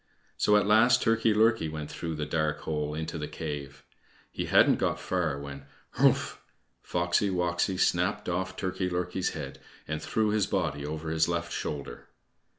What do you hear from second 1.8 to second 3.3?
through the dark hole into the